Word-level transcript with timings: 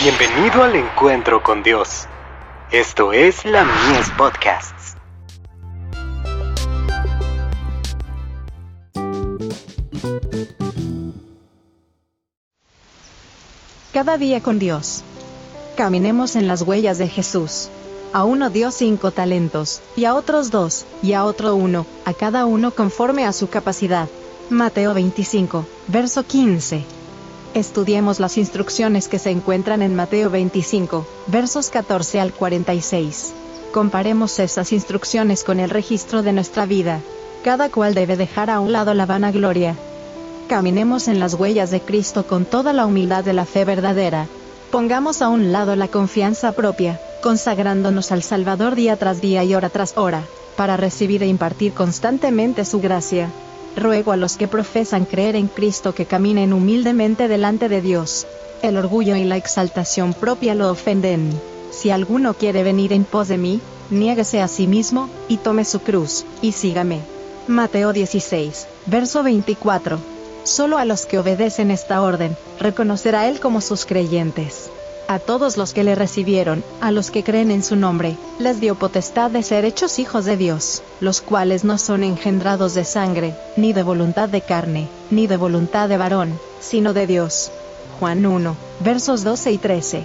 Bienvenido 0.00 0.62
al 0.62 0.76
encuentro 0.76 1.42
con 1.42 1.64
Dios. 1.64 2.06
Esto 2.70 3.12
es 3.12 3.44
la 3.44 3.64
Mies 3.64 4.08
Podcasts. 4.16 4.94
Cada 13.92 14.18
día 14.18 14.40
con 14.40 14.60
Dios. 14.60 15.02
Caminemos 15.76 16.36
en 16.36 16.46
las 16.46 16.62
huellas 16.62 16.98
de 16.98 17.08
Jesús. 17.08 17.68
A 18.12 18.22
uno 18.22 18.50
dio 18.50 18.70
cinco 18.70 19.10
talentos, 19.10 19.82
y 19.96 20.04
a 20.04 20.14
otros 20.14 20.52
dos, 20.52 20.86
y 21.02 21.14
a 21.14 21.24
otro 21.24 21.56
uno, 21.56 21.86
a 22.04 22.14
cada 22.14 22.46
uno 22.46 22.70
conforme 22.70 23.26
a 23.26 23.32
su 23.32 23.50
capacidad. 23.50 24.08
Mateo 24.48 24.94
25, 24.94 25.66
verso 25.88 26.22
15. 26.24 26.97
Estudiemos 27.54 28.20
las 28.20 28.36
instrucciones 28.36 29.08
que 29.08 29.18
se 29.18 29.30
encuentran 29.30 29.80
en 29.82 29.96
Mateo 29.96 30.30
25, 30.30 31.06
versos 31.28 31.70
14 31.70 32.20
al 32.20 32.32
46. 32.32 33.32
Comparemos 33.72 34.38
esas 34.38 34.72
instrucciones 34.72 35.44
con 35.44 35.58
el 35.58 35.70
registro 35.70 36.22
de 36.22 36.32
nuestra 36.32 36.66
vida. 36.66 37.00
Cada 37.42 37.68
cual 37.70 37.94
debe 37.94 38.16
dejar 38.16 38.50
a 38.50 38.60
un 38.60 38.72
lado 38.72 38.94
la 38.94 39.06
vanagloria. 39.06 39.76
Caminemos 40.48 41.08
en 41.08 41.20
las 41.20 41.34
huellas 41.34 41.70
de 41.70 41.80
Cristo 41.80 42.26
con 42.26 42.44
toda 42.44 42.72
la 42.72 42.84
humildad 42.84 43.24
de 43.24 43.32
la 43.32 43.44
fe 43.44 43.64
verdadera. 43.64 44.26
Pongamos 44.70 45.22
a 45.22 45.28
un 45.28 45.52
lado 45.52 45.74
la 45.76 45.88
confianza 45.88 46.52
propia, 46.52 47.00
consagrándonos 47.22 48.12
al 48.12 48.22
Salvador 48.22 48.74
día 48.74 48.96
tras 48.96 49.20
día 49.20 49.44
y 49.44 49.54
hora 49.54 49.70
tras 49.70 49.96
hora, 49.96 50.22
para 50.56 50.76
recibir 50.76 51.22
e 51.22 51.26
impartir 51.26 51.72
constantemente 51.72 52.64
su 52.64 52.80
gracia. 52.80 53.30
Ruego 53.76 54.12
a 54.12 54.16
los 54.16 54.36
que 54.36 54.48
profesan 54.48 55.04
creer 55.04 55.36
en 55.36 55.48
Cristo 55.48 55.94
que 55.94 56.06
caminen 56.06 56.52
humildemente 56.52 57.28
delante 57.28 57.68
de 57.68 57.80
Dios. 57.80 58.26
El 58.62 58.76
orgullo 58.76 59.14
y 59.16 59.24
la 59.24 59.36
exaltación 59.36 60.14
propia 60.14 60.54
lo 60.54 60.70
ofenden. 60.70 61.30
Si 61.70 61.90
alguno 61.90 62.34
quiere 62.34 62.62
venir 62.62 62.92
en 62.92 63.04
pos 63.04 63.28
de 63.28 63.38
mí, 63.38 63.60
niéguese 63.90 64.40
a 64.40 64.48
sí 64.48 64.66
mismo, 64.66 65.08
y 65.28 65.36
tome 65.36 65.64
su 65.64 65.80
cruz, 65.80 66.24
y 66.42 66.52
sígame. 66.52 67.00
Mateo 67.46 67.92
16, 67.92 68.66
verso 68.86 69.22
24. 69.22 69.98
Solo 70.42 70.78
a 70.78 70.84
los 70.84 71.06
que 71.06 71.18
obedecen 71.18 71.70
esta 71.70 72.02
orden, 72.02 72.36
reconocerá 72.58 73.28
Él 73.28 73.38
como 73.38 73.60
sus 73.60 73.86
creyentes. 73.86 74.70
A 75.10 75.18
todos 75.18 75.56
los 75.56 75.72
que 75.72 75.84
le 75.84 75.94
recibieron, 75.94 76.62
a 76.82 76.90
los 76.90 77.10
que 77.10 77.24
creen 77.24 77.50
en 77.50 77.62
su 77.62 77.76
nombre, 77.76 78.18
les 78.38 78.60
dio 78.60 78.74
potestad 78.74 79.30
de 79.30 79.42
ser 79.42 79.64
hechos 79.64 79.98
hijos 79.98 80.26
de 80.26 80.36
Dios, 80.36 80.82
los 81.00 81.22
cuales 81.22 81.64
no 81.64 81.78
son 81.78 82.04
engendrados 82.04 82.74
de 82.74 82.84
sangre, 82.84 83.34
ni 83.56 83.72
de 83.72 83.82
voluntad 83.82 84.28
de 84.28 84.42
carne, 84.42 84.86
ni 85.10 85.26
de 85.26 85.38
voluntad 85.38 85.88
de 85.88 85.96
varón, 85.96 86.38
sino 86.60 86.92
de 86.92 87.06
Dios. 87.06 87.50
Juan 87.98 88.26
1, 88.26 88.54
versos 88.80 89.24
12 89.24 89.52
y 89.52 89.56
13. 89.56 90.04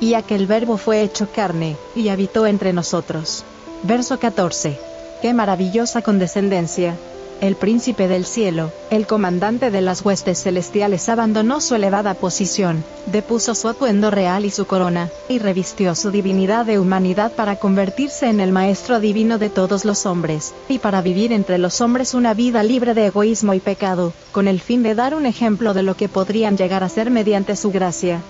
Y 0.00 0.12
aquel 0.12 0.46
verbo 0.46 0.76
fue 0.76 1.00
hecho 1.00 1.28
carne, 1.34 1.78
y 1.94 2.10
habitó 2.10 2.46
entre 2.46 2.74
nosotros. 2.74 3.42
Verso 3.84 4.18
14. 4.18 4.78
Qué 5.22 5.32
maravillosa 5.32 6.02
condescendencia, 6.02 6.94
el 7.40 7.54
príncipe 7.54 8.08
del 8.08 8.24
cielo, 8.24 8.72
el 8.90 9.06
comandante 9.06 9.70
de 9.70 9.82
las 9.82 10.04
huestes 10.04 10.42
celestiales 10.42 11.08
abandonó 11.08 11.60
su 11.60 11.74
elevada 11.74 12.14
posición, 12.14 12.82
depuso 13.06 13.54
su 13.54 13.68
atuendo 13.68 14.10
real 14.10 14.44
y 14.46 14.50
su 14.50 14.66
corona, 14.66 15.10
y 15.28 15.38
revistió 15.38 15.94
su 15.94 16.10
divinidad 16.10 16.64
de 16.64 16.78
humanidad 16.78 17.32
para 17.32 17.56
convertirse 17.56 18.28
en 18.28 18.40
el 18.40 18.52
maestro 18.52 19.00
divino 19.00 19.38
de 19.38 19.50
todos 19.50 19.84
los 19.84 20.06
hombres, 20.06 20.54
y 20.68 20.78
para 20.78 21.02
vivir 21.02 21.32
entre 21.32 21.58
los 21.58 21.80
hombres 21.80 22.14
una 22.14 22.32
vida 22.32 22.62
libre 22.62 22.94
de 22.94 23.06
egoísmo 23.06 23.52
y 23.52 23.60
pecado, 23.60 24.14
con 24.32 24.48
el 24.48 24.60
fin 24.60 24.82
de 24.82 24.94
dar 24.94 25.14
un 25.14 25.26
ejemplo 25.26 25.74
de 25.74 25.82
lo 25.82 25.94
que 25.94 26.08
podrían 26.08 26.56
llegar 26.56 26.82
a 26.84 26.88
ser 26.88 27.10
mediante 27.10 27.54
su 27.54 27.70
gracia. 27.70 28.22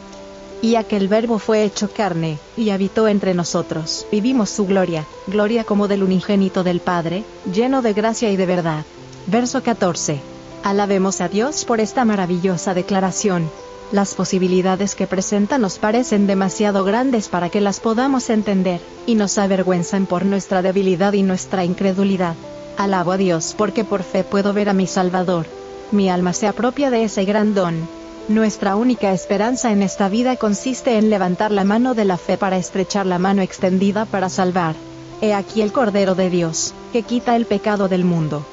Y 0.63 0.77
aquel 0.77 1.07
verbo 1.07 1.39
fue 1.39 1.65
hecho 1.65 1.91
carne, 1.91 2.39
y 2.57 2.71
habitó 2.71 3.07
entre 3.07 3.35
nosotros. 3.35 4.07
Vivimos 4.11 4.51
su 4.51 4.67
gloria, 4.67 5.05
gloria 5.27 5.65
como 5.65 5.87
del 5.87 6.03
unigénito 6.03 6.65
del 6.65 6.81
Padre, 6.81 7.25
lleno 7.53 7.83
de 7.83 7.93
gracia 7.93 8.31
y 8.31 8.37
de 8.37 8.47
verdad. 8.47 8.85
Verso 9.29 9.61
14. 9.61 10.21
Alabemos 10.63 11.21
a 11.21 11.29
Dios 11.29 11.65
por 11.65 11.81
esta 11.81 12.05
maravillosa 12.05 12.75
declaración. 12.75 13.51
Las 13.91 14.15
posibilidades 14.15 14.95
que 14.95 15.09
presenta 15.09 15.59
nos 15.59 15.79
parecen 15.79 16.29
demasiado 16.29 16.85
grandes 16.85 17.29
para 17.29 17.49
que 17.49 17.61
las 17.61 17.81
podamos 17.81 18.31
entender, 18.31 18.81
y 19.05 19.17
nos 19.17 19.37
avergüenzan 19.39 20.07
por 20.07 20.25
nuestra 20.25 20.63
debilidad 20.63 21.13
y 21.13 21.25
nuestra 21.25 21.65
incredulidad. 21.65 22.37
Alabo 22.77 23.13
a 23.13 23.17
Dios 23.17 23.55
porque 23.59 23.83
por 23.85 24.05
fe 24.05 24.23
puedo 24.23 24.53
ver 24.53 24.69
a 24.69 24.75
mi 24.75 24.87
Salvador. 24.87 25.47
Mi 25.91 26.09
alma 26.09 26.33
se 26.33 26.47
apropia 26.47 26.91
de 26.91 27.03
ese 27.03 27.25
gran 27.25 27.53
don. 27.53 27.89
Nuestra 28.29 28.77
única 28.77 29.13
esperanza 29.13 29.73
en 29.73 29.83
esta 29.83 30.09
vida 30.09 30.37
consiste 30.37 30.99
en 30.99 31.11
levantar 31.11 31.51
la 31.51 31.65
mano 31.65 31.95
de 31.95 32.05
la 32.05 32.17
fe 32.17 32.37
para 32.39 32.59
estrechar 32.59 33.07
la 33.07 33.19
mano 33.19 33.43
extendida 33.43 34.05
para 34.05 34.29
salvar. 34.29 34.77
He 35.21 35.35
aquí 35.35 35.63
el 35.63 35.73
Cordero 35.73 36.15
de 36.15 36.31
Dios, 36.31 36.75
que 36.93 37.03
quita 37.03 37.35
el 37.35 37.47
pecado 37.47 37.89
del 37.89 38.05
mundo. 38.05 38.45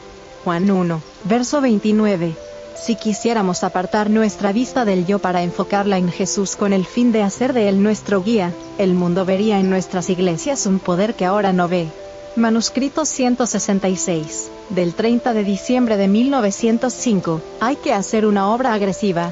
Juan 0.43 0.69
1, 0.69 1.01
verso 1.23 1.61
29. 1.61 2.35
Si 2.75 2.95
quisiéramos 2.95 3.63
apartar 3.63 4.09
nuestra 4.09 4.51
vista 4.51 4.83
del 4.83 5.05
yo 5.05 5.19
para 5.19 5.41
enfocarla 5.41 5.97
en 5.97 6.11
Jesús 6.11 6.57
con 6.57 6.73
el 6.73 6.85
fin 6.85 7.13
de 7.13 7.23
hacer 7.23 7.53
de 7.53 7.69
él 7.69 7.81
nuestro 7.81 8.21
guía, 8.21 8.51
el 8.77 8.93
mundo 8.93 9.23
vería 9.23 9.59
en 9.59 9.69
nuestras 9.69 10.09
iglesias 10.09 10.65
un 10.65 10.79
poder 10.79 11.13
que 11.13 11.23
ahora 11.23 11.53
no 11.53 11.69
ve. 11.69 11.87
Manuscrito 12.35 13.05
166, 13.05 14.49
del 14.69 14.95
30 14.95 15.33
de 15.33 15.43
diciembre 15.43 15.97
de 15.97 16.07
1905, 16.07 17.41
hay 17.61 17.77
que 17.77 17.93
hacer 17.93 18.25
una 18.25 18.49
obra 18.49 18.73
agresiva, 18.73 19.31